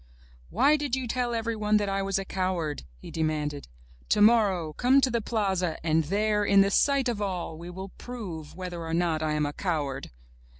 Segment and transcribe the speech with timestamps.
[0.49, 3.67] "Why did you tell everyone that I was a coward?'' he demanded.
[4.09, 8.55] ''Tomorrow come to the plaza and there, in the sight of all, we will prove
[8.55, 10.09] whether or not I am a coward!"